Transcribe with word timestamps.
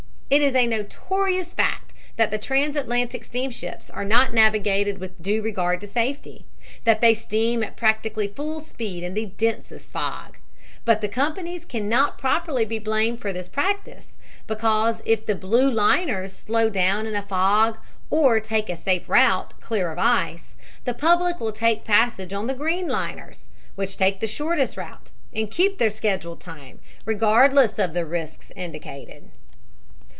It 0.33 0.41
is 0.41 0.55
a 0.55 0.65
notorious 0.65 1.51
fact 1.51 1.91
that 2.15 2.31
the 2.31 2.37
transatlantic 2.37 3.25
steamships 3.25 3.89
are 3.89 4.05
not 4.05 4.33
navigated 4.33 4.97
with 4.97 5.21
due 5.21 5.41
regard 5.41 5.81
to 5.81 5.87
safety; 5.87 6.45
that 6.85 7.01
they 7.01 7.13
steam 7.13 7.61
at 7.65 7.75
practically 7.75 8.29
full 8.29 8.61
speed 8.61 9.03
in 9.03 9.13
the 9.13 9.25
densest 9.25 9.89
fogs. 9.89 10.39
But 10.85 11.01
the 11.01 11.09
companies 11.09 11.65
cannot 11.65 12.17
properly 12.17 12.63
be 12.63 12.79
blamed 12.79 13.19
for 13.19 13.33
this 13.33 13.49
practice, 13.49 14.15
because 14.47 15.01
if 15.03 15.25
the 15.25 15.35
'blue 15.35 15.69
liners' 15.69 16.31
slow 16.31 16.69
down 16.69 17.05
in 17.05 17.13
a 17.15 17.23
fog 17.23 17.77
or 18.09 18.39
take 18.39 18.69
a 18.69 18.77
safe 18.77 19.09
route, 19.09 19.53
clear 19.59 19.91
of 19.91 19.99
ice, 19.99 20.55
the 20.85 20.93
public 20.93 21.41
will 21.41 21.51
take 21.51 21.83
passage 21.83 22.31
on 22.31 22.47
the 22.47 22.53
'green 22.53 22.87
liners,' 22.87 23.49
which 23.75 23.97
take 23.97 24.21
the 24.21 24.27
shortest 24.27 24.77
route, 24.77 25.11
and 25.33 25.51
keep 25.51 25.73
up 25.73 25.77
their 25.79 25.89
schedule 25.89 26.37
time; 26.37 26.79
regardless 27.03 27.77
of 27.77 27.93
the 27.93 28.05
risks 28.05 28.53
indicated." 28.55 29.29